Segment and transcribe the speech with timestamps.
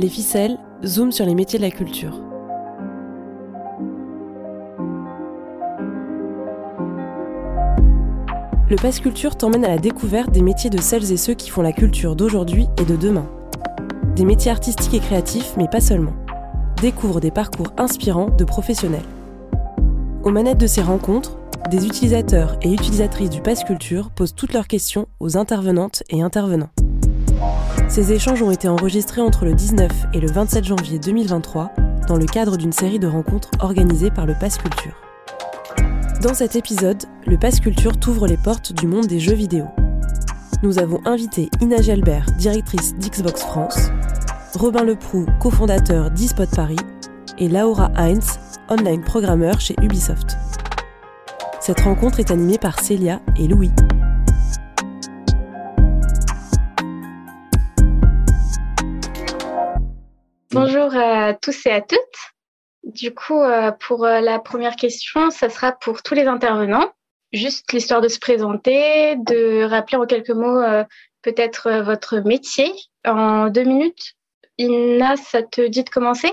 [0.00, 2.22] Les ficelles, zoom sur les métiers de la culture.
[8.70, 11.60] Le Pass Culture t'emmène à la découverte des métiers de celles et ceux qui font
[11.60, 13.28] la culture d'aujourd'hui et de demain.
[14.16, 16.14] Des métiers artistiques et créatifs, mais pas seulement.
[16.80, 19.04] Découvre des parcours inspirants de professionnels.
[20.24, 21.36] Aux manettes de ces rencontres,
[21.70, 26.70] des utilisateurs et utilisatrices du Pass Culture posent toutes leurs questions aux intervenantes et intervenants.
[27.88, 31.72] Ces échanges ont été enregistrés entre le 19 et le 27 janvier 2023
[32.06, 34.94] dans le cadre d'une série de rencontres organisées par le Pass Culture.
[36.22, 39.64] Dans cet épisode, le Pass Culture t'ouvre les portes du monde des jeux vidéo.
[40.62, 43.90] Nous avons invité Ina Gelbert, directrice d'Xbox France,
[44.54, 46.76] Robin Leproux, cofondateur d'eSpot Paris,
[47.38, 50.36] et Laura Heinz, online programmeur chez Ubisoft.
[51.60, 53.70] Cette rencontre est animée par Célia et Louis.
[60.52, 61.98] Bonjour à tous et à toutes.
[62.82, 66.92] Du coup, euh, pour euh, la première question, ça sera pour tous les intervenants.
[67.32, 70.82] Juste l'histoire de se présenter, de rappeler en quelques mots euh,
[71.22, 72.72] peut-être votre métier.
[73.06, 74.14] En deux minutes,
[74.58, 76.32] Ina, ça te dit de commencer?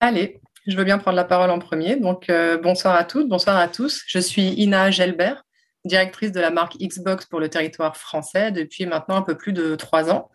[0.00, 1.96] Allez, je veux bien prendre la parole en premier.
[1.96, 2.30] Donc,
[2.62, 4.02] bonsoir à toutes, bonsoir à tous.
[4.06, 5.44] Je suis Ina Gelbert,
[5.86, 9.76] directrice de la marque Xbox pour le territoire français depuis maintenant un peu plus de
[9.76, 10.30] trois ans.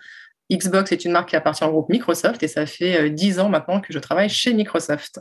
[0.51, 3.49] Xbox est une marque qui appartient au groupe Microsoft et ça fait euh, dix ans
[3.49, 5.19] maintenant que je travaille chez Microsoft.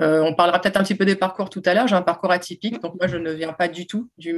[0.00, 1.86] Euh, on parlera peut-être un petit peu des parcours tout à l'heure.
[1.86, 4.34] J'ai un parcours atypique, donc moi je ne viens pas du tout du,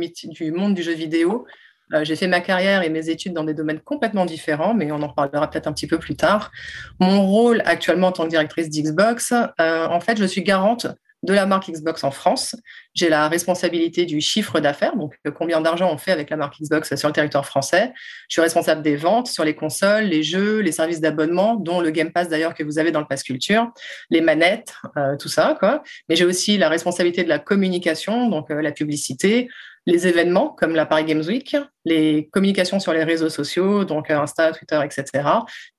[0.52, 1.46] monde du jeu vidéo.
[1.94, 5.00] Euh, j'ai fait ma carrière et mes études dans des domaines complètement différents, mais on
[5.02, 6.50] en reparlera peut-être un petit peu plus tard.
[6.98, 10.88] Mon rôle actuellement en tant que directrice d'Xbox, en fait, je suis garante
[11.22, 12.56] de la marque Xbox en France.
[12.96, 16.58] J'ai la responsabilité du chiffre d'affaires, donc euh, combien d'argent on fait avec la marque
[16.58, 17.92] Xbox sur le territoire français.
[18.26, 21.90] Je suis responsable des ventes sur les consoles, les jeux, les services d'abonnement, dont le
[21.90, 23.70] Game Pass d'ailleurs que vous avez dans le Pass Culture,
[24.08, 25.56] les manettes, euh, tout ça.
[25.60, 25.82] Quoi.
[26.08, 29.48] Mais j'ai aussi la responsabilité de la communication, donc euh, la publicité,
[29.84, 31.54] les événements comme la Paris Games Week,
[31.84, 35.28] les communications sur les réseaux sociaux, donc Insta, Twitter, etc.,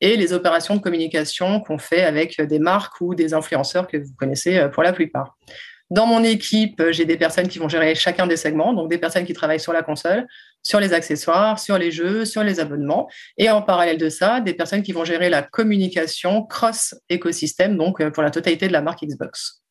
[0.02, 4.14] et les opérations de communication qu'on fait avec des marques ou des influenceurs que vous
[4.16, 5.36] connaissez pour la plupart.
[5.90, 9.26] Dans mon équipe, j'ai des personnes qui vont gérer chacun des segments, donc des personnes
[9.26, 10.28] qui travaillent sur la console,
[10.62, 14.54] sur les accessoires, sur les jeux, sur les abonnements, et en parallèle de ça, des
[14.54, 19.04] personnes qui vont gérer la communication cross écosystème, donc pour la totalité de la marque
[19.04, 19.64] Xbox.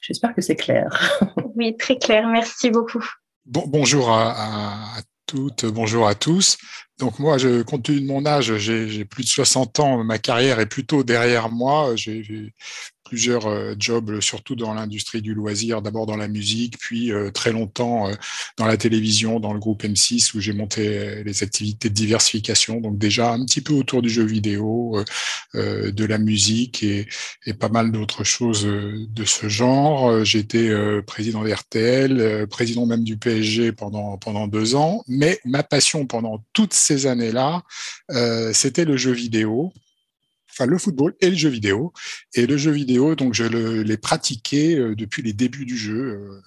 [0.00, 1.20] J'espère que c'est clair.
[1.56, 2.26] Oui, très clair.
[2.26, 3.04] Merci beaucoup
[3.46, 6.56] bonjour à, toutes, bonjour à tous.
[6.98, 10.60] Donc moi, je, compte tenu de mon âge, j'ai plus de 60 ans, ma carrière
[10.60, 11.96] est plutôt derrière moi.
[11.96, 12.54] J'ai
[13.04, 17.52] plusieurs euh, jobs, surtout dans l'industrie du loisir, d'abord dans la musique, puis euh, très
[17.52, 18.14] longtemps euh,
[18.56, 22.98] dans la télévision, dans le groupe M6 où j'ai monté les activités de diversification, donc
[22.98, 25.02] déjà un petit peu autour du jeu vidéo,
[25.54, 27.06] de la musique et,
[27.46, 30.24] et pas mal d'autres choses de ce genre.
[30.24, 30.70] J'étais
[31.02, 36.74] président d'RTL, président même du PSG pendant pendant deux ans, mais ma passion pendant toutes
[36.74, 37.62] ces années-là,
[38.52, 39.72] c'était le jeu vidéo
[40.54, 41.92] enfin le football et le jeu vidéo.
[42.34, 46.40] Et le jeu vidéo, donc je l'ai pratiqué euh, depuis les débuts du jeu.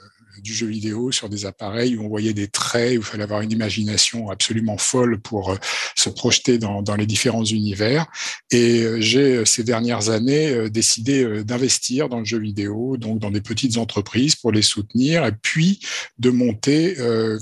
[0.44, 3.42] Du jeu vidéo sur des appareils où on voyait des traits, où il fallait avoir
[3.42, 5.56] une imagination absolument folle pour euh,
[5.96, 8.06] se projeter dans, les différents univers.
[8.52, 13.32] Et euh, j'ai, euh, ces dernières années, décidé d'investir dans le jeu vidéo, donc dans
[13.32, 15.80] des petites entreprises pour les soutenir, et puis
[16.20, 16.98] de monter,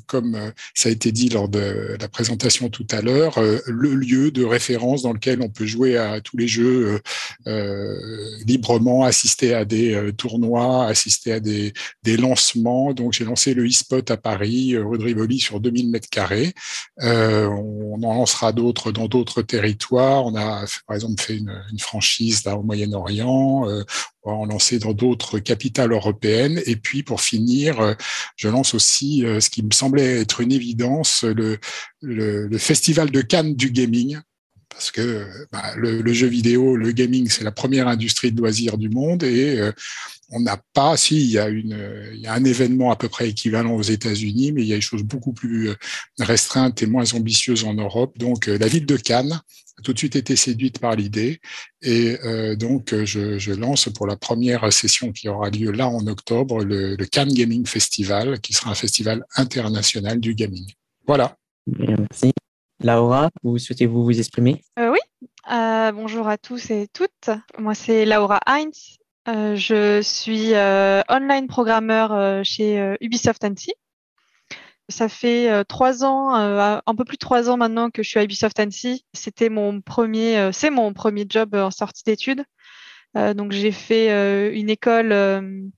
[0.08, 4.44] comme ça a été dit lors de la présentation tout à l'heure, le lieu de
[4.44, 7.00] référence dans lequel on peut jouer à tous les jeux
[8.46, 11.74] librement, assister à des tournois, assister à des
[12.18, 16.54] lancements donc, j'ai lancé le e-spot à Paris, euh, rue de sur 2000 mètres carrés.
[17.02, 20.26] Euh, on en lancera d'autres dans d'autres territoires.
[20.26, 23.70] On a, par exemple, fait une, franchise au Moyen-Orient.
[23.70, 23.84] Euh,
[24.24, 26.62] on va en lancer dans d'autres capitales européennes.
[26.66, 27.96] Et puis, pour finir,
[28.36, 31.60] je lance aussi ce qui me semblait être une évidence, le,
[32.02, 34.18] le, festival de Cannes du gaming
[34.70, 38.90] parce que bah, le, jeu vidéo, le gaming, c'est la première industrie de loisirs du
[38.90, 39.72] monde et
[40.32, 41.78] on n'a pas, si, il y, a une,
[42.14, 44.78] il y a un événement à peu près équivalent aux États-Unis, mais il y a
[44.78, 45.76] des choses beaucoup plus euh,
[46.20, 48.18] restreintes et moins ambitieuses en Europe.
[48.18, 49.42] Donc, euh, la ville de Cannes
[49.78, 51.42] a tout de suite été séduite par l'idée.
[51.82, 56.08] Et euh, donc, je, je, lance pour la première session qui aura lieu là en
[56.08, 60.66] octobre, le, le Cannes Gaming Festival, qui sera un festival international du gaming.
[61.06, 61.38] Voilà.
[61.68, 62.32] Merci.
[62.84, 64.62] Laura, vous souhaitez-vous vous exprimer?
[64.78, 65.00] Oui.
[65.48, 67.30] bonjour à tous et toutes.
[67.60, 68.98] Moi, c'est Laura Heinz.
[69.28, 73.74] Euh, je suis euh, online programmeur euh, chez Ubisoft Annecy.
[74.88, 78.24] Ça fait trois ans, un peu plus de trois ans maintenant que je suis à
[78.24, 79.04] Ubisoft Annecy.
[79.14, 82.44] C'était mon premier, c'est mon premier job en sortie d'études.
[83.16, 85.72] donc j'ai fait une école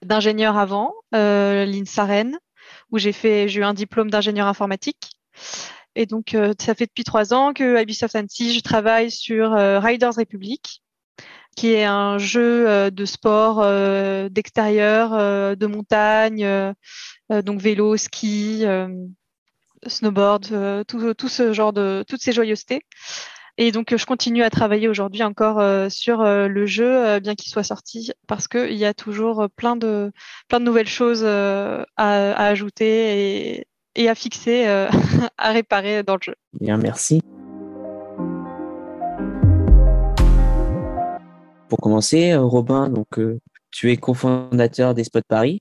[0.00, 2.38] d'ingénieur avant, l'INSAREN,
[2.92, 5.10] où j'ai fait, j'ai eu un diplôme d'ingénieur informatique.
[5.96, 10.84] Et donc, ça fait depuis trois ans que Ubisoft Annecy, je travaille sur Riders Republic,
[11.56, 16.46] qui est un jeu euh, de sport euh, d'extérieur, euh, de montagne,
[17.30, 18.64] donc vélo, ski,
[19.84, 22.82] snowboard, tout, ce genre de toutes ces joyeusetés.
[23.58, 28.12] Et donc, je continue à travailler aujourd'hui encore sur le jeu, bien qu'il soit sorti,
[28.28, 30.12] parce qu'il y a toujours plein de,
[30.46, 33.66] plein de nouvelles choses à, à ajouter et,
[33.96, 34.66] et, à fixer,
[35.38, 36.34] à réparer dans le jeu.
[36.60, 37.22] Bien, merci.
[41.68, 43.40] Pour commencer, euh, Robin, donc, euh,
[43.70, 45.60] tu es cofondateur des Spots Paris,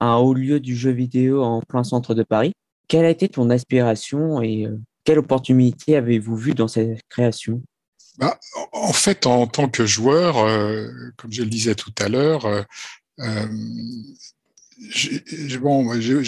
[0.00, 2.52] un haut lieu du jeu vidéo en plein centre de Paris.
[2.88, 7.62] Quelle a été ton aspiration et euh, quelle opportunité avez-vous vu dans cette création?
[8.18, 8.38] Bah,
[8.72, 10.34] En fait, en tant que joueur,
[11.16, 12.66] comme je le disais tout à l'heure,
[15.60, 15.86] bon,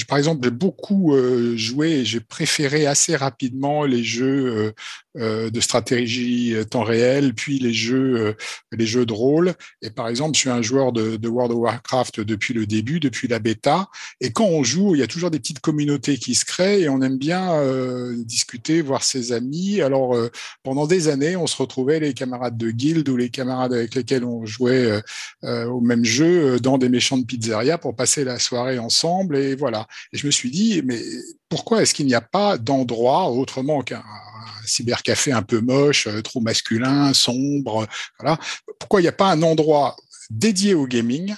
[0.09, 1.15] par exemple, j'ai beaucoup
[1.57, 4.73] joué et j'ai préféré assez rapidement les jeux
[5.19, 8.33] euh, de stratégie euh, temps réel, puis les jeux, euh,
[8.71, 9.55] les jeux de rôle.
[9.83, 13.27] Et par exemple, je suis un joueur de, World of Warcraft depuis le début, depuis
[13.27, 13.89] la bêta.
[14.21, 16.89] Et quand on joue, il y a toujours des petites communautés qui se créent et
[16.89, 17.63] on aime bien
[18.19, 19.81] discuter, voir ses amis.
[19.81, 20.17] Alors,
[20.63, 24.25] pendant des années, on se retrouvait les camarades de guild ou les camarades avec lesquels
[24.25, 25.03] on jouait
[25.43, 29.37] au même jeu dans des méchants de pizzeria pour passer la soirée ensemble.
[29.37, 29.87] Et voilà.
[30.13, 31.01] Et je me suis dit, mais
[31.49, 34.05] pourquoi est-ce qu'il n'y a pas d'endroit autrement qu'un
[34.67, 37.87] cybercafé un peu moche, euh, trop masculin, sombre,
[38.19, 38.39] voilà
[38.79, 39.97] Pourquoi il n'y a pas un endroit
[40.31, 41.35] dédié au gaming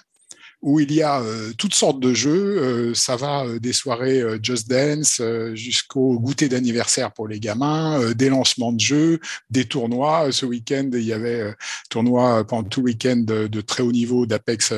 [0.62, 2.59] où il y a euh, toutes sortes de jeux.
[2.59, 5.23] Euh, ça va euh, des soirées Just Dance
[5.55, 9.21] jusqu'au goûter d'anniversaire pour les gamins, des lancements de jeux,
[9.51, 10.31] des tournois.
[10.33, 11.55] Ce week-end, il y avait
[11.89, 14.73] tournoi pendant tout week-end de, très haut niveau d'Apex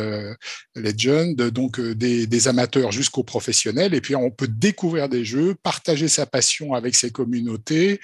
[0.75, 3.95] Legend, donc des, des, amateurs jusqu'aux professionnels.
[3.95, 8.01] Et puis on peut découvrir des jeux, partager sa passion avec ses communautés,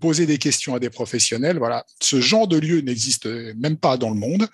[0.00, 1.58] poser des questions à des professionnels.
[1.58, 4.48] Voilà, ce genre de lieu n'existe même pas dans le monde.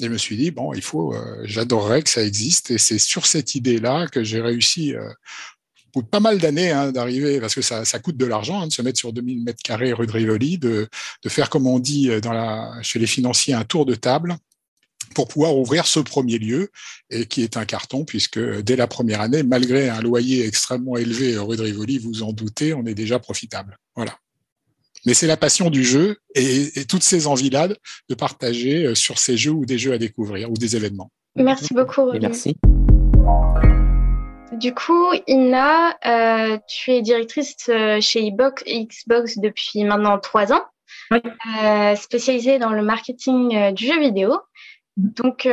[0.00, 1.14] Et je me suis dit bon, il faut,
[1.44, 2.70] j'adorerais que ça existe.
[2.70, 5.08] Et c'est sur cette idée-là que j'ai réussi, euh,
[5.94, 8.72] pour pas mal d'années, hein, d'arriver, parce que ça, ça, coûte de l'argent, hein, de
[8.72, 10.88] se mettre sur 2000 mètres carrés rue de Rivoli, de,
[11.22, 12.20] de faire, comme on dit euh,
[12.82, 14.36] chez les financiers, un tour de table
[15.14, 16.70] pour pouvoir ouvrir ce premier lieu
[17.10, 20.96] et qui est un carton puisque euh, dès la première année, malgré un loyer extrêmement
[20.96, 23.78] élevé rue de Rivoli, vous en doutez, on est déjà profitable.
[23.94, 24.18] Voilà.
[25.06, 29.36] Mais c'est la passion du jeu et, et toutes ces envies-là de partager sur ces
[29.36, 31.12] jeux ou des jeux à découvrir ou des événements.
[31.36, 32.12] Merci beaucoup.
[32.12, 32.56] merci.
[34.52, 40.64] Du coup, Ina, euh, tu es directrice euh, chez Xbox depuis maintenant trois ans,
[41.12, 44.38] euh, spécialisée dans le marketing du jeu vidéo.
[44.96, 45.48] Donc,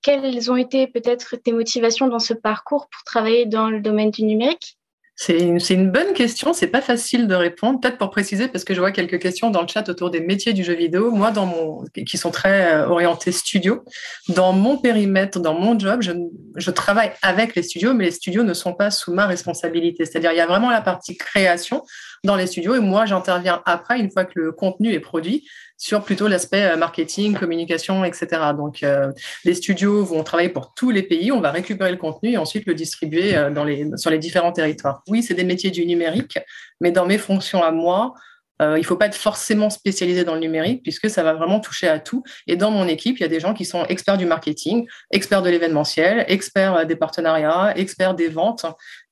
[0.00, 4.24] quelles ont été peut-être tes motivations dans ce parcours pour travailler dans le domaine du
[4.24, 4.78] numérique?
[5.24, 7.78] C'est une, bonne question, c'est pas facile de répondre.
[7.78, 10.52] Peut-être pour préciser, parce que je vois quelques questions dans le chat autour des métiers
[10.52, 13.84] du jeu vidéo, moi, dans mon, qui sont très euh, orientés studio.
[14.28, 16.10] Dans mon périmètre, dans mon job, je,
[16.56, 20.06] je travaille avec les studios, mais les studios ne sont pas sous ma responsabilité.
[20.06, 21.84] C'est-à-dire, il y a vraiment la partie création
[22.24, 25.44] dans les studios et moi, j'interviens après, une fois que le contenu est produit,
[25.82, 28.28] sur plutôt l'aspect euh, marketing, communication, etc.
[28.56, 29.10] Donc, euh,
[29.44, 32.66] les studios vont travailler pour tous les pays, on va récupérer le contenu et ensuite
[32.66, 35.02] le distribuer euh, dans les, sur les différents territoires.
[35.08, 36.38] Oui, c'est des métiers du numérique,
[36.80, 38.14] mais dans mes fonctions à moi,
[38.60, 41.88] il ne faut pas être forcément spécialisé dans le numérique puisque ça va vraiment toucher
[41.88, 42.22] à tout.
[42.46, 45.42] Et dans mon équipe, il y a des gens qui sont experts du marketing, experts
[45.42, 48.64] de l'événementiel, experts des partenariats, experts des ventes.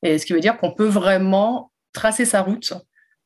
[0.05, 2.75] Et ce qui veut dire qu'on peut vraiment tracer sa route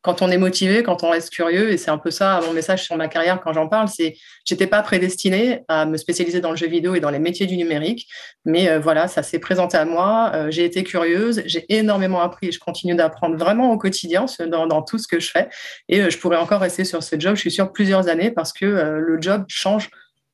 [0.04, 2.84] quand on est motivé, quand on reste curieux, et c'est un peu ça mon message
[2.84, 6.58] sur ma carrière quand j'en parle, c'est j'étais pas prédestinée à me spécialiser dans le
[6.58, 8.06] jeu vidéo et dans les métiers du numérique,
[8.44, 10.30] mais euh, voilà, ça s'est présenté à moi.
[10.34, 14.66] Euh, j'ai été curieuse, j'ai énormément appris et je continue d'apprendre vraiment au quotidien dans,
[14.66, 15.48] dans, tout ce que je fais,
[15.88, 18.52] et euh, je pourrais encore rester sur ce job, je suis sûre plusieurs années parce
[18.52, 19.88] que le job change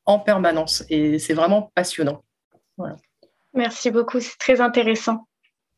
[0.04, 2.24] en permanence et c'est vraiment passionnant.
[3.54, 5.28] Merci beaucoup, c'est très intéressant.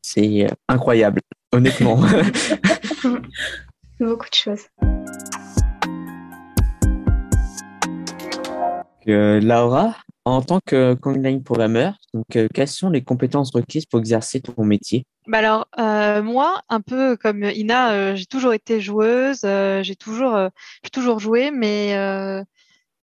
[0.01, 1.21] C'est incroyable,
[1.51, 2.01] honnêtement.
[3.99, 4.67] beaucoup de choses.
[9.07, 9.95] Euh, Laura,
[10.25, 14.63] en tant que content programmeur, donc, euh, quelles sont les compétences requises pour exercer ton
[14.63, 15.05] métier?
[15.27, 20.37] Bah alors euh, moi, un peu comme Ina, j'ai toujours été joueuse, j'ai toujours,
[20.91, 21.95] toujours joué, mais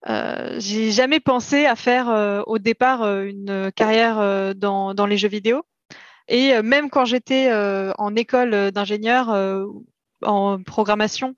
[0.06, 5.64] j'ai jamais pensé à faire au départ une carrière dans, dans, les jeux vidéo.
[6.28, 7.52] Et même quand j'étais
[7.98, 9.34] en école d'ingénieur
[10.24, 11.36] en programmation,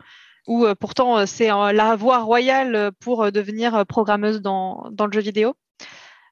[0.48, 5.56] où pourtant c'est la voie royale pour devenir programmeuse dans, le jeu vidéo,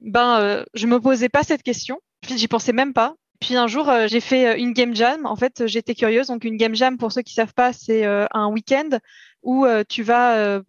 [0.00, 2.00] ben je me posais pas cette question.
[2.28, 3.14] J'y pensais même pas.
[3.40, 5.24] Puis un jour, j'ai fait une game jam.
[5.24, 6.26] En fait, j'étais curieuse.
[6.26, 8.98] Donc une game jam, pour ceux qui savent pas, c'est un week-end
[9.42, 10.60] où tu vas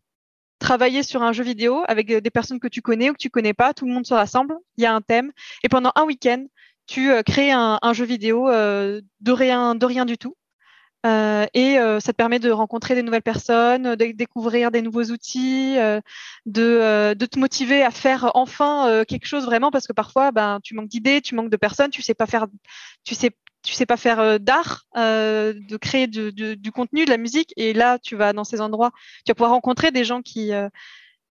[0.60, 3.54] travailler sur un jeu vidéo avec des personnes que tu connais ou que tu connais
[3.54, 3.74] pas.
[3.74, 4.56] Tout le monde se rassemble.
[4.78, 5.32] Il y a un thème.
[5.64, 6.46] Et pendant un week-end,
[6.88, 10.36] tu crées un, un jeu vidéo de rien, de rien du tout.
[11.06, 15.06] Euh, et euh, ça te permet de rencontrer des nouvelles personnes, de découvrir des nouveaux
[15.06, 16.00] outils, euh,
[16.46, 20.76] de, de, te motiver à faire enfin quelque chose vraiment parce que parfois ben, tu
[20.76, 22.46] manques d'idées, tu manques de personnes, tu sais pas faire,
[23.04, 23.32] tu sais,
[23.64, 27.54] tu sais pas faire d'art, de créer du, contenu, de la musique.
[27.58, 28.92] Et là, tu vas dans ces endroits,
[29.26, 30.52] tu vas pouvoir rencontrer des gens qui,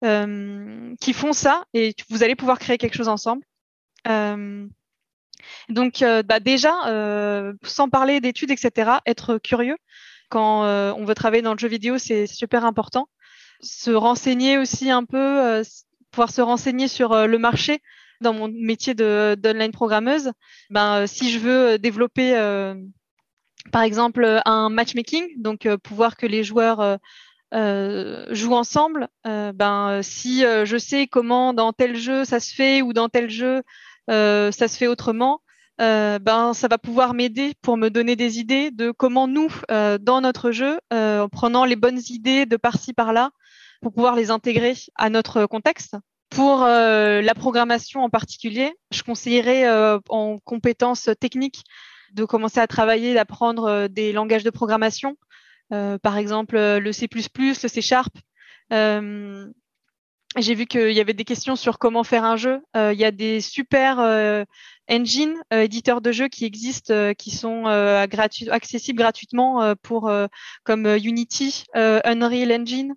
[0.02, 3.44] qui font ça et vous allez pouvoir créer quelque chose ensemble.
[5.70, 9.78] Donc, euh, bah déjà, euh, sans parler d'études, etc., être curieux
[10.30, 13.08] quand euh, on veut travailler dans le jeu vidéo, c'est super important.
[13.62, 15.64] Se renseigner aussi un peu,
[16.12, 17.80] pouvoir se renseigner sur le marché
[18.20, 20.32] dans mon métier d'online programmeuse.
[20.70, 22.34] Ben, si je veux développer,
[23.72, 27.00] par exemple, un matchmaking, donc pouvoir que les joueurs
[27.52, 33.10] jouent ensemble, ben, si je sais comment dans tel jeu ça se fait ou dans
[33.10, 33.64] tel jeu
[34.08, 35.42] ça se fait autrement,
[35.80, 40.00] euh, ben, ça va pouvoir m'aider pour me donner des idées de comment nous, euh,
[40.00, 43.30] dans notre jeu, euh, en prenant les bonnes idées de par-ci, par-là,
[43.82, 45.96] pour pouvoir les intégrer à notre contexte.
[46.30, 49.66] Pour la programmation en particulier, je conseillerais
[50.10, 51.64] en compétences techniques
[52.12, 55.16] de commencer à travailler, d'apprendre des langages de programmation,
[55.70, 58.14] par exemple le C++, le C Sharp.
[60.38, 62.62] J'ai vu qu'il y avait des questions sur comment faire un jeu.
[62.76, 64.00] Il y a des super
[64.90, 68.06] engine, euh, éditeurs de jeux qui existent, euh, qui sont euh,
[68.52, 70.12] accessibles gratuitement pour
[70.64, 72.94] comme Unity, Unreal Engine.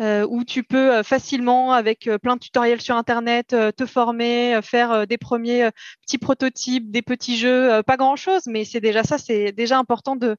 [0.00, 5.70] où tu peux facilement, avec plein de tutoriels sur Internet, te former, faire des premiers
[6.02, 10.36] petits prototypes, des petits jeux, pas grand-chose, mais c'est déjà ça, c'est déjà important de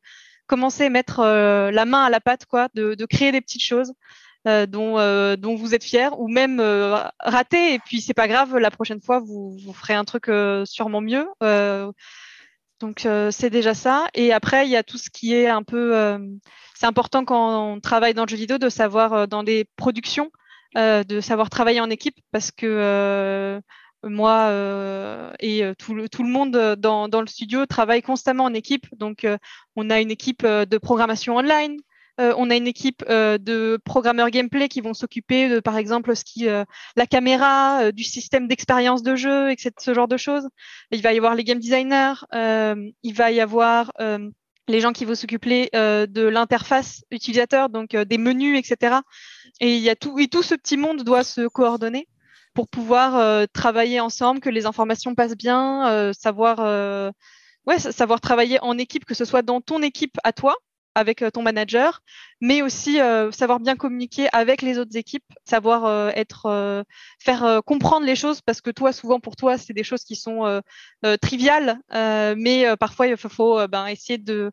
[0.47, 3.93] commencer à mettre la main à la pâte, quoi, de, de créer des petites choses.
[4.47, 8.27] Euh, dont, euh, dont vous êtes fier ou même euh, raté et puis c'est pas
[8.27, 10.31] grave la prochaine fois vous, ferez un truc
[10.65, 11.27] sûrement mieux
[12.79, 16.17] donc c'est déjà ça et après il y a tout ce qui est un peu
[16.73, 20.31] c'est important quand on travaille dans le jeu vidéo de savoir dans des productions
[20.75, 23.61] de savoir travailler en équipe parce que
[24.03, 28.87] moi euh, et tout le, monde dans, dans, le studio travaille constamment en équipe.
[28.97, 29.27] Donc,
[29.75, 31.77] on a une équipe de programmation online,
[32.21, 36.13] euh, on a une équipe euh, de programmeurs gameplay qui vont s'occuper de, par exemple,
[36.43, 40.47] euh, la caméra, du système d'expérience de jeu, etc., ce genre de choses.
[40.91, 43.91] Il va y avoir les game designers, il va y avoir
[44.67, 48.97] les gens qui vont s'occuper de l'interface utilisateur, donc des menus, etc.
[49.59, 52.07] Et y a tout, ce petit monde doit se coordonner
[52.53, 56.61] pour pouvoir travailler ensemble, que les informations passent bien, savoir
[58.21, 60.55] travailler en équipe, que ce soit dans ton équipe à toi,
[60.95, 62.01] avec euh, ton manager,
[62.41, 66.85] mais aussi euh, savoir bien communiquer avec les autres équipes, savoir euh, être,
[67.19, 70.61] faire comprendre les choses parce que toi, souvent pour toi, c'est des choses qui sont
[71.21, 74.51] triviales, mais parfois il faut, ben, essayer de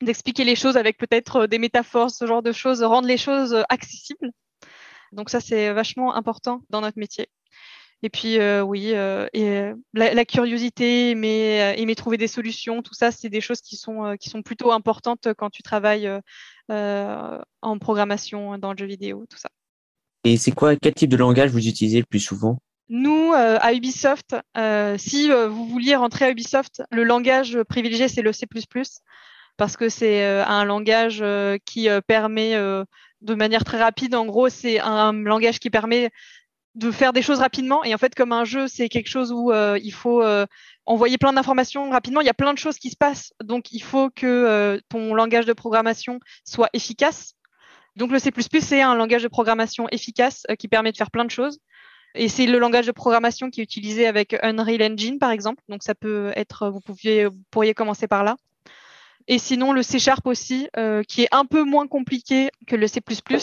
[0.00, 4.30] d'expliquer les choses avec peut-être des métaphores, ce genre de choses, rendre les choses accessibles.
[5.12, 7.28] Donc ça, c'est vachement important dans notre métier.
[8.02, 12.94] Et puis, euh, oui, euh, et, euh, la, curiosité, aimer, aimer, trouver des solutions, tout
[12.94, 16.08] ça, c'est des choses qui sont, qui sont plutôt importantes quand tu travailles
[16.70, 19.48] en programmation dans le jeu vidéo, tout ça.
[20.24, 22.58] Et c'est quoi, quel type de langage vous utilisez le plus souvent?
[22.88, 24.36] Nous, à Ubisoft,
[24.96, 28.46] si vous vouliez rentrer à Ubisoft, le langage privilégié, c'est le C++,
[29.56, 31.24] parce que c'est un langage
[31.64, 32.54] qui permet
[33.22, 36.10] de manière très rapide, en gros, c'est un langage qui permet
[36.74, 37.84] de faire des choses rapidement.
[37.84, 40.46] Et en fait, comme un jeu, c'est quelque chose où euh, il faut euh,
[40.86, 42.20] envoyer plein d'informations rapidement.
[42.20, 43.32] Il y a plein de choses qui se passent.
[43.42, 47.34] Donc, il faut que euh, ton langage de programmation soit efficace.
[47.96, 51.30] Donc, le C++, c'est un langage de programmation efficace qui permet de faire plein de
[51.30, 51.58] choses.
[52.14, 55.62] Et c'est le langage de programmation qui est utilisé avec Unreal Engine, par exemple.
[55.68, 58.36] Donc, ça peut être, vous, pouviez, vous pourriez commencer par là.
[59.26, 60.68] Et sinon, le C Sharp aussi,
[61.06, 63.00] qui est un peu moins compliqué que le C++,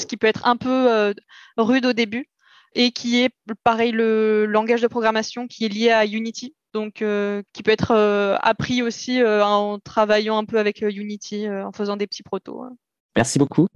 [0.08, 1.14] qui peut être un peu
[1.58, 2.28] rude au début
[2.76, 3.32] et qui est
[3.64, 7.92] pareil le langage de programmation qui est lié à Unity, donc euh, qui peut être
[7.92, 12.62] euh, appris aussi euh, en travaillant un peu avec Unity, en faisant des petits protos.
[12.62, 12.76] Hein.
[13.16, 13.68] Merci beaucoup.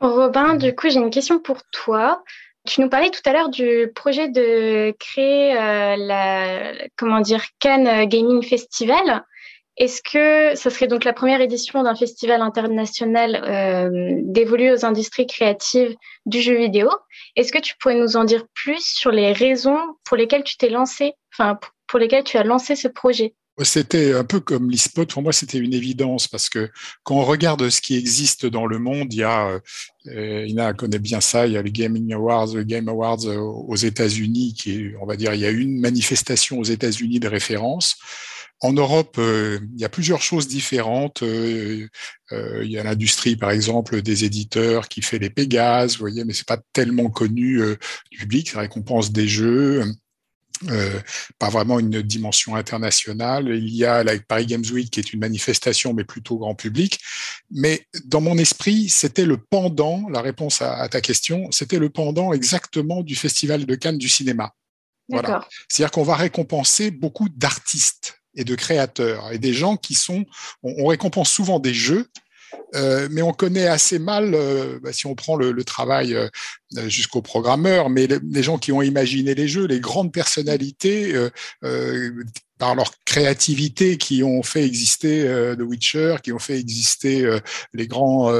[0.00, 2.22] Robin, du coup, j'ai une question pour toi.
[2.66, 8.08] Tu nous parlais tout à l'heure du projet de créer euh, la, comment dire, Cannes
[8.08, 9.24] Gaming Festival.
[9.78, 15.28] Est-ce que ça serait donc la première édition d'un festival international euh, dévolu aux industries
[15.28, 15.94] créatives
[16.26, 16.90] du jeu vidéo?
[17.36, 20.68] Est-ce que tu pourrais nous en dire plus sur les raisons pour lesquelles tu t'es
[20.68, 23.34] lancé, enfin pour lesquelles tu as lancé ce projet?
[23.62, 25.12] C'était un peu comme l'e-spot.
[25.12, 26.70] Pour moi, c'était une évidence parce que
[27.02, 29.60] quand on regarde ce qui existe dans le monde, il y a,
[30.06, 33.36] euh, Ina connaît bien ça, il y a les Gaming Awards, le Game Awards euh,
[33.36, 37.28] aux États-Unis, qui est, on va dire, il y a une manifestation aux États-Unis de
[37.28, 37.96] référence.
[38.60, 41.22] En Europe, euh, il y a plusieurs choses différentes.
[41.22, 41.88] Euh,
[42.32, 46.24] euh, il y a l'industrie, par exemple, des éditeurs qui fait les Pégases, vous voyez,
[46.24, 47.60] mais c'est pas tellement connu
[48.10, 48.50] du public.
[48.50, 49.84] C'est récompense des jeux.
[50.68, 51.00] Euh,
[51.38, 53.48] pas vraiment une dimension internationale.
[53.48, 56.98] Il y a la Paris Games Week qui est une manifestation, mais plutôt grand public.
[57.50, 62.32] Mais dans mon esprit, c'était le pendant, la réponse à, ta question, c'était le pendant
[62.32, 64.52] exactement du Festival de Cannes du cinéma.
[65.08, 65.46] Voilà.
[65.68, 69.30] C'est-à-dire qu'on va récompenser beaucoup d'artistes et de créateurs.
[69.32, 70.24] Et des gens qui sont,
[70.62, 72.08] on récompense souvent des jeux
[72.74, 76.28] euh, mais on connaît assez mal, euh, bah, si on prend le, travail euh,
[76.88, 81.14] jusqu'aux programmeurs, mais les, gens qui ont imaginé les jeux, les grandes personnalités,
[82.58, 85.24] par leur créativité, qui ont fait exister
[85.56, 87.38] The Witcher, qui ont fait exister
[87.72, 88.32] les grands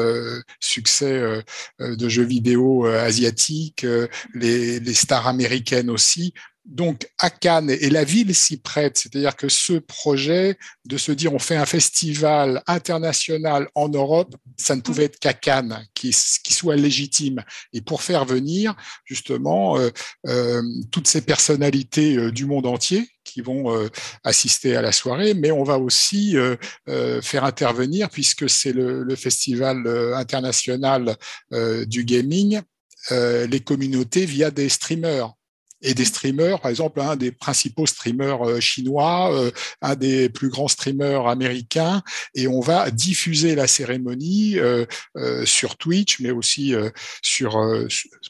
[0.60, 1.42] succès
[1.78, 3.86] de jeux vidéo asiatiques,
[4.34, 6.34] les, stars américaines aussi
[6.68, 11.32] donc à Cannes, et la ville s'y prête, c'est-à-dire que ce projet de se dire
[11.32, 16.76] on fait un festival international en Europe, ça ne pouvait être qu'à Cannes, qui, soit
[16.76, 17.42] légitime.
[17.72, 18.75] Et pour faire venir
[19.06, 19.90] justement euh,
[20.26, 23.90] euh, toutes ces personnalités euh, du monde entier qui vont
[24.25, 26.34] assister à la soirée, mais on va aussi
[26.87, 31.14] faire intervenir, puisque c'est le, le, festival international
[31.50, 32.62] du gaming,
[33.10, 35.34] les communautés via des streamers
[35.82, 39.50] et des streamers, par exemple, un des principaux streamers euh, chinois, euh,
[39.81, 42.02] un des plus grands streamers américains,
[42.35, 44.87] et on va diffuser la cérémonie euh,
[45.44, 46.74] sur Twitch, mais aussi
[47.22, 47.59] sur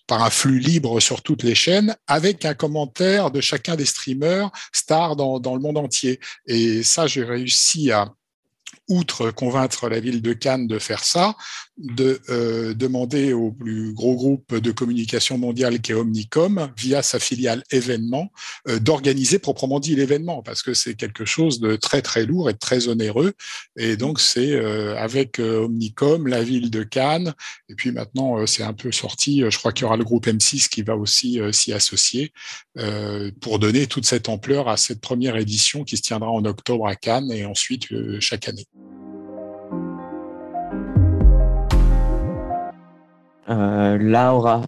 [0.07, 4.51] par un flux libre sur toutes les chaînes, avec un commentaire de chacun des streamers
[4.73, 6.21] stars dans, dans le monde entier.
[6.47, 8.13] Et ça, j'ai réussi à
[8.89, 11.37] outre convaincre la ville de Cannes de faire ça,
[11.77, 17.63] de euh, demander au plus gros groupe de communication mondiale qu'est Omnicom, via sa filiale
[17.71, 18.33] événement,
[18.69, 22.55] euh, d'organiser proprement dit l'événement, parce que c'est quelque chose de très très lourd et
[22.55, 23.35] très onéreux.
[23.77, 27.35] Et donc c'est euh, avec Omnicom, la ville de Cannes,
[27.69, 30.69] et puis maintenant c'est un peu sorti, je crois qu'il y aura le groupe M6
[30.69, 32.33] qui va aussi s'y associer
[33.41, 36.97] pour donner toute cette ampleur à cette première édition qui se tiendra en octobre à
[36.97, 37.89] Cannes et ensuite
[38.21, 38.67] chaque année.
[43.49, 44.63] Laura,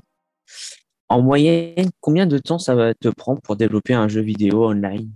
[1.08, 5.10] en moyenne, combien de temps ça va te prendre pour développer un jeu vidéo online?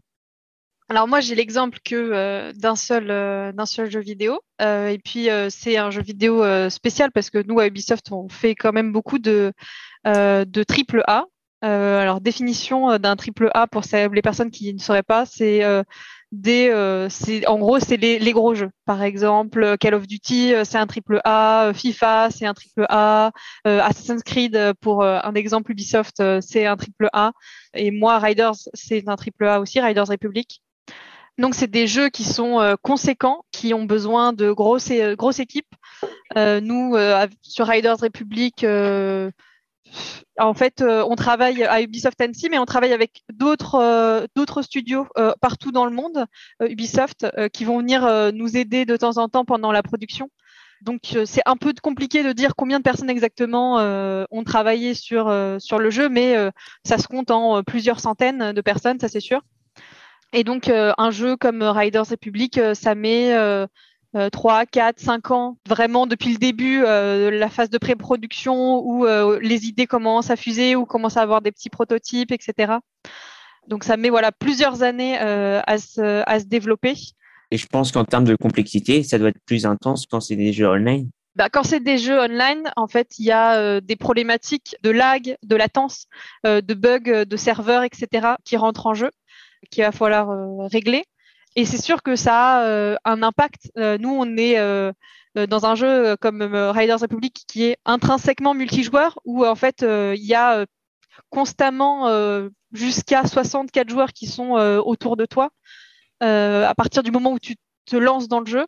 [0.90, 5.29] Alors moi j'ai l'exemple que euh, d'un seul euh, d'un seul jeu vidéo et puis
[5.48, 9.18] c'est un jeu vidéo spécial parce que nous à Ubisoft on fait quand même beaucoup
[9.18, 9.53] de
[10.05, 11.24] de triple A.
[11.62, 15.62] alors définition d'un triple A pour les personnes qui ne sauraient pas, c'est
[16.47, 17.09] euh,
[17.47, 18.70] en gros, c'est les, gros jeux.
[18.85, 23.33] Par exemple, Call of Duty, euh, c'est un triple A, FIFA, c'est un triple A,
[23.66, 27.33] euh, Assassin's Creed, pour un exemple, Ubisoft, c'est un triple A,
[27.75, 30.62] et moi, Riders, c'est un triple A aussi, Riders Republic.
[31.38, 35.75] Donc, c'est des jeux qui sont conséquents, qui ont besoin de grosses, grosses équipes.
[36.37, 36.97] nous,
[37.42, 38.64] sur Riders Republic,
[40.38, 45.07] en fait, euh, on travaille à Ubisoft Annecy, mais on travaille avec d'autres euh, studios
[45.16, 46.27] euh, partout dans le monde,
[46.61, 50.31] Ubisoft, qui vont venir nous aider de temps en temps pendant la production.
[50.83, 53.77] Donc c'est un peu compliqué de dire combien de personnes exactement
[54.31, 56.37] ont travaillé sur sur le jeu, mais
[56.85, 59.40] ça se compte en plusieurs centaines de personnes, ça c'est sûr.
[60.33, 63.35] Et donc un jeu comme Riders Republic, ça met
[64.33, 69.40] 3, 4, 5 ans, vraiment depuis le début, euh, la phase de pré-production où euh,
[69.42, 72.74] les idées commencent à fuser ou commencent à avoir des petits prototypes, etc.
[73.66, 76.94] Donc ça met voilà plusieurs années euh, à, se, à se développer.
[77.50, 80.53] Et je pense qu'en termes de complexité, ça doit être plus intense quand c'est des
[80.53, 81.11] jeux online.
[81.35, 85.37] Bah, quand c'est des jeux online, en fait, il y a des problématiques de lag,
[85.42, 86.07] de latence,
[86.44, 89.11] de bugs, de serveurs, etc., qui rentrent en jeu,
[89.70, 90.29] qu'il va falloir
[90.70, 91.05] régler.
[91.57, 93.71] Et c'est sûr que ça a euh, un impact.
[93.79, 94.93] Euh, nous, on est euh,
[95.49, 100.35] dans un jeu comme Riders Republic qui est intrinsèquement multijoueur, où en fait, il y
[100.35, 100.64] a
[101.31, 102.09] constamment
[102.73, 105.51] jusqu'à 64 joueurs qui sont autour de toi
[106.21, 108.64] à partir du moment où tu te lances dans le jeu.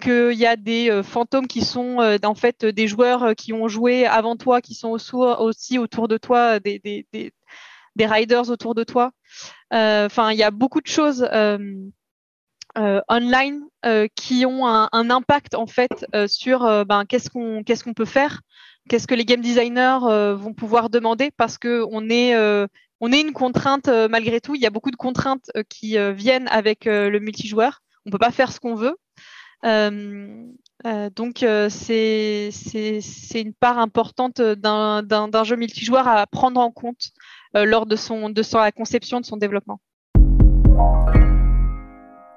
[0.00, 4.36] qu'il y a des fantômes qui sont en fait des joueurs qui ont joué avant
[4.36, 6.94] toi, qui sont aussi autour de toi, des
[7.98, 9.10] riders autour de toi.
[9.70, 11.28] Enfin, il y a beaucoup de choses
[12.76, 13.62] online
[14.14, 18.40] qui ont un, impact en fait sur ben, qu'est-ce qu'on peut faire
[18.88, 22.66] qu'est-ce que les game designers euh, vont pouvoir demander parce que on est euh,
[23.00, 24.54] une contrainte euh, malgré tout.
[24.54, 27.82] Il y a beaucoup de contraintes qui viennent avec le multijoueur.
[28.06, 28.96] On peut pas faire ce qu'on veut.
[31.16, 37.10] donc c'est c'est une part importante d'un jeu multijoueur à prendre en compte
[37.54, 39.80] lors de son de sa conception de son développement.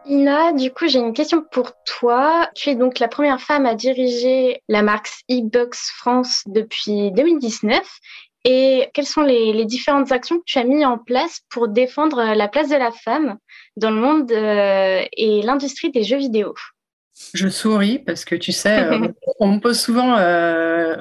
[0.08, 2.50] Ina, du coup, j'ai une question pour toi.
[2.56, 7.82] Tu es donc la première femme à diriger la marque e-Box France depuis 2019.
[8.48, 12.48] Et quelles sont les, différentes actions que tu as mises en place pour défendre la
[12.48, 13.38] place de la femme
[13.76, 16.54] dans le monde euh, et l'industrie des jeux vidéo?
[17.34, 19.08] Je souris parce que tu sais, euh,
[19.40, 20.96] on me pose souvent euh,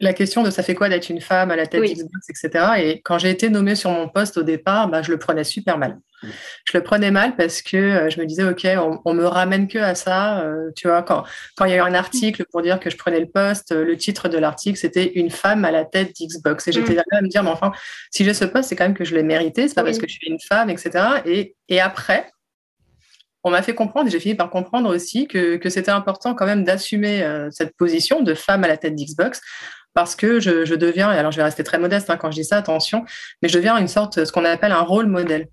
[0.00, 2.64] la question de ça fait quoi d'être une femme à la tête d'Xbox, etc.
[2.78, 5.78] Et quand j'ai été nommée sur mon poste au départ, bah, je le prenais super
[5.78, 5.98] mal.
[6.22, 8.66] Je le prenais mal parce que euh, je me disais, OK,
[9.04, 10.40] on, me ramène que à ça.
[10.40, 11.24] Euh, tu vois, quand,
[11.56, 13.84] quand il y a eu un article pour dire que je prenais le poste, euh,
[13.84, 16.68] le titre de l'article, c'était Une femme à la tête d'Xbox.
[16.68, 16.96] Et j'étais mm.
[16.96, 17.72] là à me dire, mais enfin,
[18.10, 19.68] si j'ai ce poste, c'est quand même que je l'ai mérité.
[19.68, 20.90] C'est pas parce que je suis une femme, etc.
[21.26, 22.30] Et, et après,
[23.42, 26.46] on m'a fait comprendre, et j'ai fini par comprendre aussi, que, que c'était important quand
[26.46, 29.42] même d'assumer cette position de femme à la tête d'Xbox,
[29.94, 32.44] parce que je, je, deviens, alors je vais rester très modeste hein, quand je dis
[32.44, 33.04] ça, attention,
[33.42, 35.48] mais je deviens une sorte, ce qu'on appelle un rôle modèle.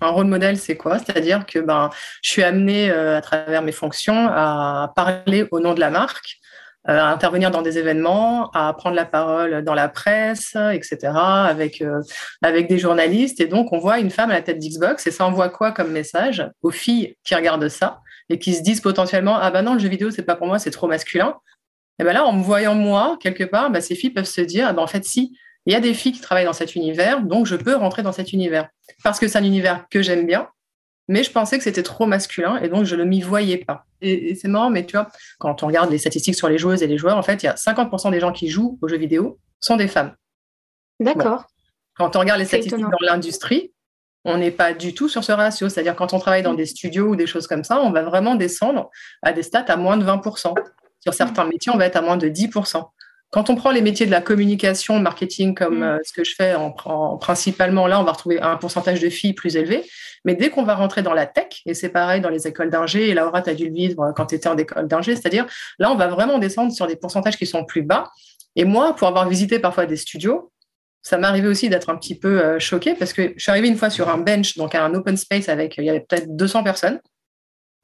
[0.00, 0.98] Un rôle modèle, c'est quoi?
[0.98, 1.90] C'est-à-dire que ben,
[2.22, 6.38] je suis amenée euh, à travers mes fonctions à parler au nom de la marque,
[6.88, 11.82] euh, à intervenir dans des événements, à prendre la parole dans la presse, etc., avec,
[11.82, 12.00] euh,
[12.40, 13.40] avec des journalistes.
[13.40, 15.90] Et donc, on voit une femme à la tête d'Xbox et ça envoie quoi comme
[15.90, 18.00] message aux filles qui regardent ça
[18.30, 20.58] et qui se disent potentiellement Ah ben non, le jeu vidéo, c'est pas pour moi,
[20.58, 21.34] c'est trop masculin.
[22.00, 24.66] Et ben là, en me voyant moi, quelque part, ben, ces filles peuvent se dire
[24.66, 25.36] ah ben, En fait, si,
[25.66, 28.12] il y a des filles qui travaillent dans cet univers, donc je peux rentrer dans
[28.12, 28.70] cet univers.
[29.04, 30.48] Parce que c'est un univers que j'aime bien,
[31.08, 33.84] mais je pensais que c'était trop masculin et donc je ne m'y voyais pas.
[34.00, 35.08] Et, c'est marrant, mais tu vois,
[35.38, 37.48] quand on regarde les statistiques sur les joueuses et les joueurs, en fait, il y
[37.50, 40.14] a 50% des gens qui jouent aux jeux vidéo sont des femmes.
[41.00, 41.44] D'accord.
[41.98, 43.74] Quand on regarde les statistiques dans l'industrie,
[44.24, 45.68] on n'est pas du tout sur ce ratio.
[45.68, 46.56] C'est-à-dire quand on travaille dans mm.
[46.56, 48.88] des studios ou des choses comme ça, on va vraiment descendre
[49.20, 50.54] à des stats à moins de 20%.
[51.00, 52.84] Sur certains métiers, on va être à moins de 10%.
[53.30, 55.82] Quand on prend les métiers de la communication, marketing, comme mm.
[55.82, 56.72] euh, ce que je fais en,
[57.16, 59.84] principalement, là, on va retrouver un pourcentage de filles plus élevé.
[60.24, 63.08] Mais dès qu'on va rentrer dans la tech, et c'est pareil dans les écoles d'ingé,
[63.08, 65.46] et Laura, tu as dû le vivre quand tu étais en école d'ingé, c'est-à-dire
[65.78, 68.10] là, on va vraiment descendre sur des pourcentages qui sont plus bas.
[68.56, 70.50] Et moi, pour avoir visité parfois des studios,
[71.02, 73.68] ça m'est arrivé aussi d'être un petit peu euh, choquée parce que je suis arrivée
[73.68, 76.62] une fois sur un bench, donc un open space avec, il y avait peut-être 200
[76.62, 77.00] personnes.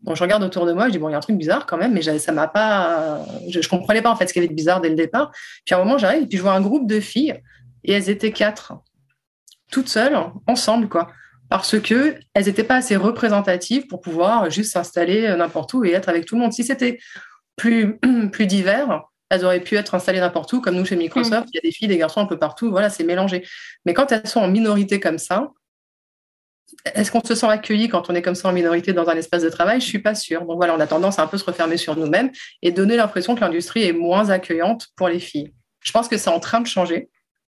[0.02, 1.66] Bon, je regarde autour de moi, je dis, bon, il y a un truc bizarre
[1.66, 3.24] quand même, mais ça m'a pas.
[3.48, 5.32] Je, ne comprenais pas en fait ce qui avait de bizarre dès le départ.
[5.64, 7.40] Puis à un moment, j'arrive et puis je vois un groupe de filles
[7.84, 8.74] et elles étaient quatre,
[9.70, 11.08] toutes seules, ensemble, quoi.
[11.48, 16.08] Parce que elles n'étaient pas assez représentatives pour pouvoir juste s'installer n'importe où et être
[16.08, 16.52] avec tout le monde.
[16.52, 16.98] Si c'était
[17.56, 17.98] plus,
[18.32, 21.46] plus divers, elles auraient pu être installées n'importe où, comme nous chez Microsoft.
[21.46, 21.50] Mm.
[21.52, 22.70] Il y a des filles, des garçons un peu partout.
[22.70, 23.44] Voilà, c'est mélangé.
[23.84, 25.50] Mais quand elles sont en minorité comme ça,
[26.94, 29.42] est-ce qu'on se sent accueilli quand on est comme ça en minorité dans un espace
[29.42, 29.80] de travail?
[29.80, 30.44] Je suis pas sûre.
[30.44, 32.30] Donc voilà, on a tendance à un peu se refermer sur nous-mêmes
[32.62, 35.52] et donner l'impression que l'industrie est moins accueillante pour les filles.
[35.80, 37.08] Je pense que c'est en train de changer,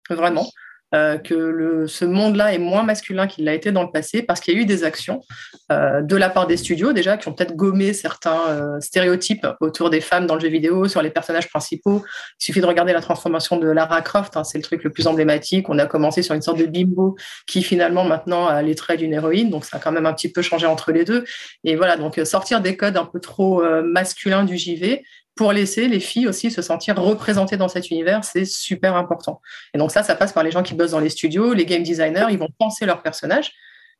[0.08, 0.46] vraiment.
[0.92, 4.40] Euh, que le, ce monde-là est moins masculin qu'il l'a été dans le passé parce
[4.40, 5.20] qu'il y a eu des actions
[5.70, 9.90] euh, de la part des studios déjà qui ont peut-être gommé certains euh, stéréotypes autour
[9.90, 12.02] des femmes dans le jeu vidéo, sur les personnages principaux.
[12.40, 15.06] Il suffit de regarder la transformation de Lara Croft, hein, c'est le truc le plus
[15.06, 15.68] emblématique.
[15.68, 19.14] On a commencé sur une sorte de bimbo qui finalement maintenant a les traits d'une
[19.14, 21.24] héroïne, donc ça a quand même un petit peu changé entre les deux.
[21.62, 26.00] Et voilà, donc sortir des codes un peu trop masculins du JV pour laisser les
[26.00, 29.40] filles aussi se sentir représentées dans cet univers, c'est super important.
[29.74, 31.82] Et donc ça, ça passe par les gens qui bossent dans les studios, les game
[31.82, 33.52] designers, ils vont penser leur personnage.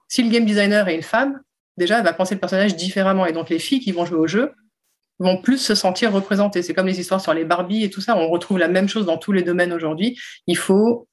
[0.08, 1.40] Si le game designer est une femme,
[1.76, 3.26] déjà, elle va penser le personnage différemment.
[3.26, 4.52] Et donc les filles qui vont jouer au jeu
[5.18, 6.62] vont plus se sentir représentées.
[6.62, 9.06] C'est comme les histoires sur les Barbie et tout ça, on retrouve la même chose
[9.06, 10.18] dans tous les domaines aujourd'hui.
[10.46, 11.08] Il faut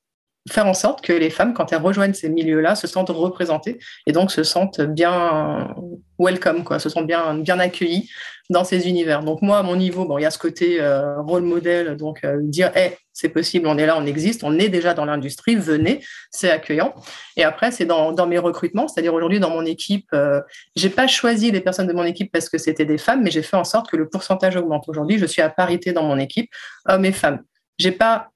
[0.50, 4.12] faire en sorte que les femmes, quand elles rejoignent ces milieux-là, se sentent représentées et
[4.12, 5.76] donc se sentent bien
[6.20, 8.10] welcome, quoi, se sentent bien, bien accueillies
[8.50, 9.24] dans ces univers.
[9.24, 12.24] Donc moi, à mon niveau, bon, il y a ce côté euh, rôle modèle, donc
[12.24, 15.56] euh, dire, hey, c'est possible, on est là, on existe, on est déjà dans l'industrie,
[15.56, 16.94] venez, c'est accueillant.
[17.36, 20.40] Et après, c'est dans, dans, mes recrutements, c'est-à-dire aujourd'hui dans mon équipe, euh,
[20.76, 23.42] j'ai pas choisi les personnes de mon équipe parce que c'était des femmes, mais j'ai
[23.42, 24.86] fait en sorte que le pourcentage augmente.
[24.88, 26.50] Aujourd'hui, je suis à parité dans mon équipe,
[26.88, 27.42] hommes et femmes.
[27.78, 28.30] J'ai pas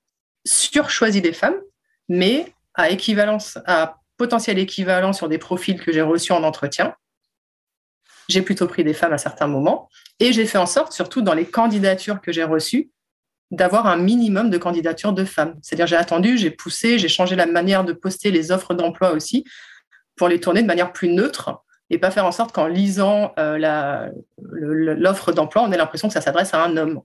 [0.45, 1.55] surchoisi des femmes,
[2.11, 6.93] mais à équivalence, à potentiel équivalent sur des profils que j'ai reçus en entretien,
[8.27, 9.87] j'ai plutôt pris des femmes à certains moments.
[10.19, 12.91] Et j'ai fait en sorte, surtout dans les candidatures que j'ai reçues,
[13.49, 15.55] d'avoir un minimum de candidatures de femmes.
[15.61, 19.45] C'est-à-dire, j'ai attendu, j'ai poussé, j'ai changé la manière de poster les offres d'emploi aussi
[20.17, 24.09] pour les tourner de manière plus neutre et pas faire en sorte qu'en lisant euh,
[24.37, 27.01] l'offre d'emploi, on ait l'impression que ça s'adresse à un homme.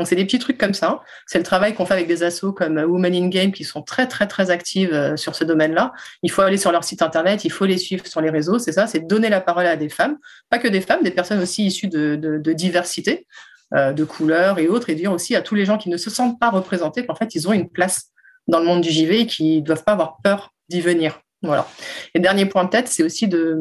[0.00, 1.02] Donc, c'est des petits trucs comme ça.
[1.26, 4.08] C'est le travail qu'on fait avec des assos comme Women in Game qui sont très,
[4.08, 5.92] très, très actives euh, sur ce domaine-là.
[6.22, 8.58] Il faut aller sur leur site internet, il faut les suivre sur les réseaux.
[8.58, 10.16] C'est ça, c'est donner la parole à des femmes,
[10.48, 13.26] pas que des femmes, des personnes aussi issues de, diversité,
[13.74, 16.08] euh, de couleurs et autres, et dire aussi à tous les gens qui ne se
[16.08, 18.06] sentent pas représentés qu'en fait, ils ont une place
[18.48, 21.20] dans le monde du JV et qui ne doivent pas avoir peur d'y venir.
[21.42, 21.68] Voilà.
[22.14, 23.54] Et dernier point de tête, c'est aussi de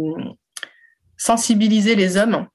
[1.17, 2.47] sensibiliser les hommes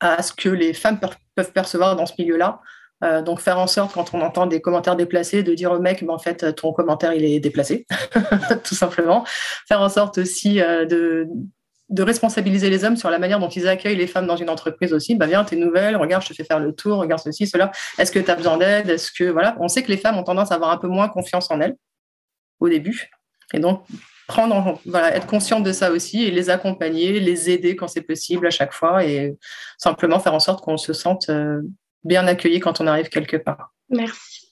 [0.00, 1.00] à ce que les femmes
[1.34, 2.60] peuvent percevoir dans ce milieu-là.
[3.04, 6.02] Euh, donc faire en sorte, quand on entend des commentaires déplacés, de dire au mec,
[6.02, 7.86] mais en fait, ton commentaire, il est déplacé,
[8.64, 9.24] tout simplement.
[9.68, 11.28] Faire en sorte aussi euh, de,
[11.90, 14.92] de, responsabiliser les hommes sur la manière dont ils accueillent les femmes dans une entreprise
[14.92, 15.14] aussi.
[15.14, 17.70] Bah, viens, t'es nouvelle, regarde, je te fais faire le tour, regarde ceci, cela.
[17.98, 18.90] Est-ce que tu as besoin d'aide?
[18.90, 21.08] Est-ce que, voilà, on sait que les femmes ont tendance à avoir un peu moins
[21.08, 21.76] confiance en elles
[22.60, 23.10] au début.
[23.54, 23.84] Et donc,
[24.28, 28.46] prendre, voilà, être consciente de ça aussi et les accompagner, les aider quand c'est possible
[28.46, 29.36] à chaque fois et
[29.78, 31.62] simplement faire en sorte qu'on se sente euh,
[32.04, 33.72] bien accueilli quand on arrive quelque part.
[33.88, 34.50] Merci.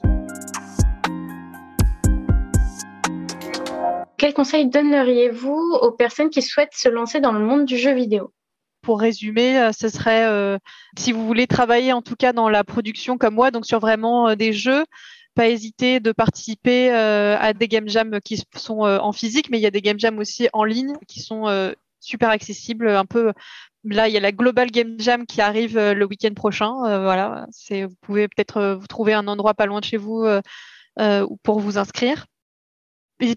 [4.17, 8.33] Quel conseil donneriez-vous aux personnes qui souhaitent se lancer dans le monde du jeu vidéo?
[8.81, 10.57] Pour résumer, euh, ce serait euh,
[10.97, 14.35] si vous voulez travailler en tout cas dans la production comme moi, donc sur vraiment
[14.37, 14.87] des jeux,
[15.37, 19.59] pas hésiter de participer euh, à des game jams qui sont euh, en physique, mais
[19.59, 22.89] il y a des game jams aussi en ligne qui sont euh, super accessibles.
[22.89, 23.35] Un peu
[23.85, 26.73] là, il y a la Global Game Jam qui arrive le week-end prochain.
[26.73, 30.25] voilà, c'est vous pouvez peut-être vous trouver un endroit pas loin de chez vous
[31.43, 32.27] pour vous inscrire.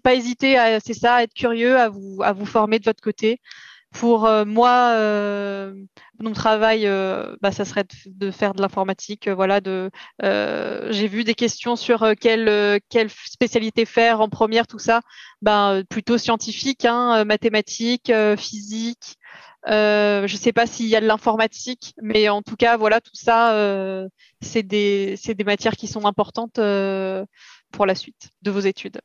[0.02, 3.40] pas hésiter, c'est ça, à être curieux, à vous à vous former de votre côté.
[3.92, 5.74] Pour euh, moi, euh,
[6.20, 9.28] mon travail, euh, bah, ça serait de, faire de l'informatique.
[9.28, 9.90] voilà, de,
[10.22, 12.80] j'ai vu des questions sur quelle,
[13.26, 15.02] spécialité faire en première, tout ça.
[15.42, 19.18] Ben, plutôt scientifique, hein, mathématiques, physique.
[19.66, 23.16] je ne sais pas s'il y a de l'informatique, mais en tout cas, voilà, tout
[23.16, 24.08] ça,
[24.42, 26.60] c'est des, matières qui sont importantes
[27.72, 29.02] pour la suite de vos études.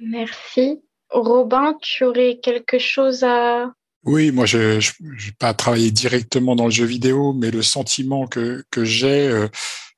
[0.00, 0.80] Merci.
[1.10, 3.72] Robin, tu aurais quelque chose à
[4.04, 8.64] oui, moi, je n'ai pas travaillé directement dans le jeu vidéo, mais le sentiment que,
[8.70, 9.48] que j'ai, euh,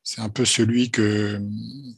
[0.03, 1.39] c'est un peu celui que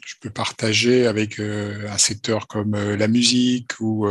[0.04, 4.08] je peux partager avec euh, un secteur comme euh, la musique ou,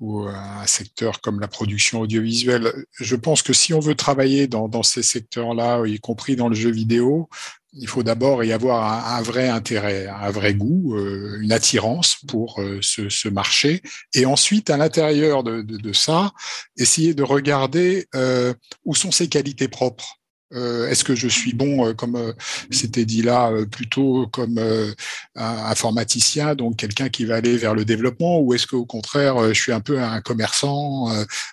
[0.00, 2.72] ou un secteur comme la production audiovisuelle.
[2.98, 6.54] Je pense que si on veut travailler dans, dans ces secteurs-là, y compris dans le
[6.54, 7.28] jeu vidéo,
[7.72, 12.60] il faut d'abord y avoir un, vrai intérêt, un vrai goût, euh, une attirance pour
[12.60, 13.82] euh, ce, marché.
[14.14, 16.32] Et ensuite, à l'intérieur de, ça,
[16.76, 20.19] essayer de regarder euh, où sont ses qualités propres.
[20.52, 22.34] Est-ce que je suis bon, comme
[22.70, 28.40] c'était dit là, plutôt comme un informaticien, donc quelqu'un qui va aller vers le développement,
[28.40, 31.08] ou est-ce qu'au contraire, je suis un peu un commerçant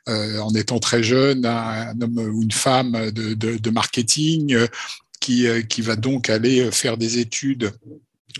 [0.07, 4.67] en étant très jeune, un, homme ou une femme de, de marketing
[5.29, 7.73] euh, qui, va donc aller faire des études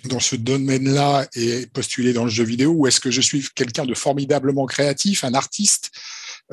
[0.05, 3.85] dans ce domaine-là et postuler dans le jeu vidéo ou est-ce que je suis quelqu'un
[3.85, 5.91] de formidablement créatif, un artiste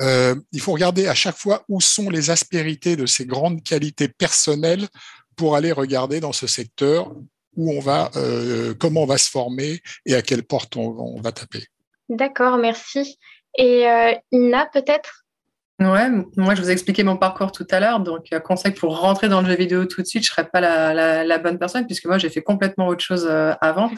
[0.01, 4.07] euh, Il faut regarder à chaque fois où sont les aspérités de ces grandes qualités
[4.07, 4.87] personnelles
[5.35, 7.13] pour aller regarder dans ce secteur
[7.55, 11.31] où on va, euh, comment on va se former et à quelle porte on, va
[11.31, 11.65] taper.
[12.09, 13.17] D'accord, merci.
[13.57, 13.85] Et
[14.31, 15.25] Ina, peut-être?
[15.79, 18.97] Ouais, moi je vous ai expliqué mon parcours tout à l'heure, donc euh, conseil pour
[18.97, 22.05] rentrer dans le jeu vidéo tout de suite, je serais pas la, bonne personne puisque
[22.05, 23.91] moi j'ai fait complètement autre chose euh, avant.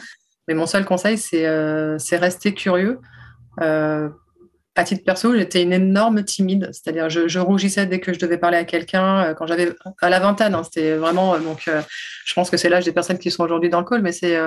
[0.48, 2.98] Mais mon seul conseil c'est euh, rester curieux
[4.78, 8.38] à titre perso, j'étais une énorme timide, c'est-à-dire je, je, rougissais dès que je devais
[8.38, 9.24] parler à quelqu'un.
[9.24, 11.66] Euh, quand j'avais à la vingtaine, hein, c'était vraiment euh, donc.
[11.66, 11.82] Euh,
[12.24, 14.38] je pense que c'est l'âge des personnes qui sont aujourd'hui dans le call, mais c'est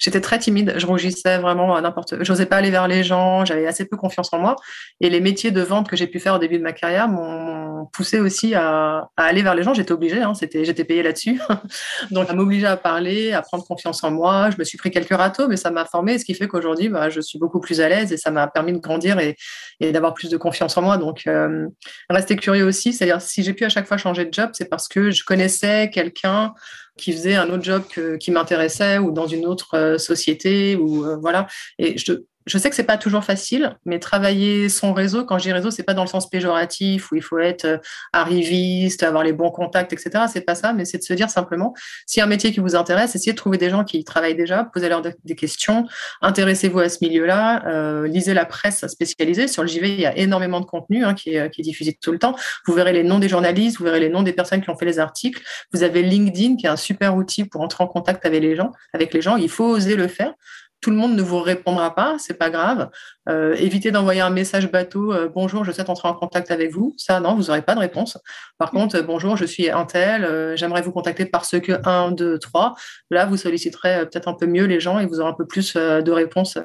[0.00, 2.24] j'étais très timide, je rougissais vraiment n'importe.
[2.24, 4.56] J'osais pas aller vers les gens, j'avais assez peu confiance en moi.
[5.00, 7.86] Et les métiers de vente que j'ai pu faire au début de ma carrière m'ont
[7.92, 9.74] poussé aussi à, aller vers les gens.
[9.74, 11.40] J'étais obligée, hein, c'était j'étais payée là-dessus,
[12.10, 14.50] donc à m'obliger à parler, à prendre confiance en moi.
[14.50, 17.10] Je me suis pris quelques râteaux, mais ça m'a formé, ce qui fait qu'aujourd'hui, bah,
[17.10, 19.36] je suis beaucoup plus à l'aise et ça m'a permis de grandir et
[19.80, 20.98] et d'avoir plus de confiance en moi.
[20.98, 21.66] Donc, euh,
[22.08, 22.92] rester curieux aussi.
[22.92, 25.90] C'est-à-dire, si j'ai pu à chaque fois changer de job, c'est parce que je connaissais
[25.90, 26.52] quelqu'un
[26.96, 27.82] qui faisait un autre job
[28.18, 31.46] qui m'intéressait ou dans une autre euh, société ou euh, voilà.
[31.78, 32.12] Et je,
[32.46, 35.70] je sais que c'est pas toujours facile, mais travailler son réseau, quand je dis réseau,
[35.70, 37.78] c'est pas dans le sens péjoratif où il faut être euh,
[38.12, 40.24] arriviste, avoir les bons contacts, etc.
[40.32, 41.74] C'est pas ça, mais c'est de se dire simplement,
[42.18, 44.64] a un métier qui vous intéresse, essayez de trouver des gens qui y travaillent déjà,
[44.64, 45.86] posez-leur des questions,
[46.22, 49.46] intéressez-vous à ce milieu-là, euh, lisez la presse spécialisée.
[49.48, 51.96] Sur le JV, il y a énormément de contenu hein, qui, est, qui est diffusé
[52.00, 52.36] tout le temps.
[52.66, 54.86] Vous verrez les noms des journalistes, vous verrez les noms des personnes qui ont fait
[54.86, 55.42] les articles.
[55.72, 58.72] Vous avez LinkedIn, qui est un super outil pour entrer en contact avec les gens.
[58.92, 60.34] Avec les gens, il faut oser le faire
[60.80, 62.88] tout le monde ne vous répondra pas, c'est pas grave.
[63.28, 66.94] Euh, évitez d'envoyer un message bateau euh, bonjour, je souhaite entrer en contact avec vous.
[66.96, 68.18] Ça, non, vous n'aurez pas de réponse.
[68.58, 72.38] Par contre, euh, bonjour, je suis un tel, j'aimerais vous contacter parce que 1, 2,
[72.38, 72.74] 3.
[73.10, 75.74] Là, vous solliciterez peut-être un peu mieux les gens et vous aurez un peu plus
[75.74, 76.58] de réponses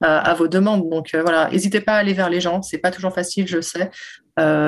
[0.00, 0.88] à vos demandes.
[0.88, 2.62] Donc voilà, n'hésitez pas à aller vers les gens.
[2.62, 3.90] C'est pas toujours facile, je sais.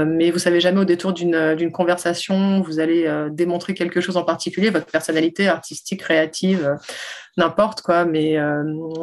[0.07, 4.71] Mais vous savez jamais au détour d'une conversation, vous allez démontrer quelque chose en particulier,
[4.71, 6.77] votre personnalité artistique, créative,
[7.37, 8.05] n'importe quoi.
[8.05, 8.39] Mais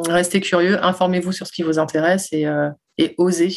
[0.08, 3.50] restez curieux, informez-vous sur ce qui vous intéresse euh, et, oser.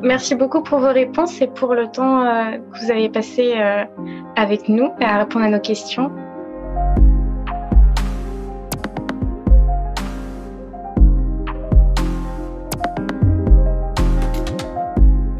[0.00, 3.84] Merci beaucoup pour vos réponses et pour le temps euh, que vous avez passé euh,
[4.36, 6.10] avec nous à répondre à nos questions.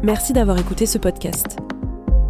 [0.01, 1.57] Merci d'avoir écouté ce podcast.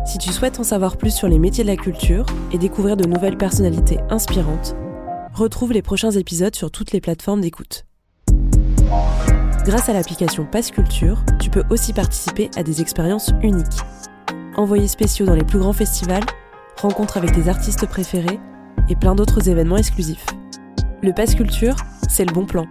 [0.03, 3.08] Si tu souhaites en savoir plus sur les métiers de la culture et découvrir de
[3.08, 4.75] nouvelles personnalités inspirantes,
[5.36, 7.86] retrouve les prochains épisodes sur toutes les plateformes d'écoute.
[9.65, 13.67] Grâce à l'application Passe Culture, tu peux aussi participer à des expériences uniques.
[14.58, 16.25] Envoyés spéciaux dans les plus grands festivals,
[16.82, 18.39] rencontres avec tes artistes préférés
[18.89, 20.25] et plein d'autres événements exclusifs.
[21.03, 21.75] Le Passe Culture,
[22.10, 22.65] c'est le bon plan.